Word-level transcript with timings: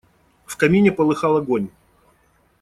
В 0.47 0.57
камине 0.57 0.91
полыхал 0.91 1.37
огонь. 1.37 1.69